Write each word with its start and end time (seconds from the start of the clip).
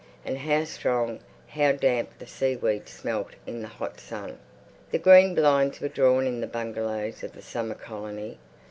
And 0.25 0.35
how 0.39 0.63
strong, 0.63 1.19
how 1.49 1.73
damp 1.73 2.17
the 2.17 2.25
seaweed 2.25 2.89
smelt 2.89 3.33
in 3.45 3.61
the 3.61 3.67
hot 3.67 3.99
sun.... 3.99 4.39
The 4.89 4.97
green 4.97 5.35
blinds 5.35 5.79
were 5.79 5.89
drawn 5.89 6.25
in 6.25 6.41
the 6.41 6.47
bungalows 6.47 7.21
of 7.23 7.33
the 7.33 7.41
summer 7.43 7.75
colony. 7.75 8.39